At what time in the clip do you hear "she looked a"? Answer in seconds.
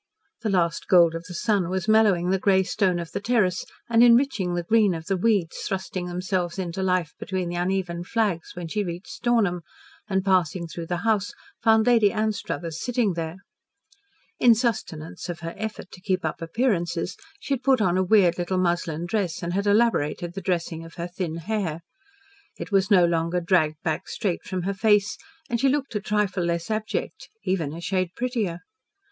25.59-25.99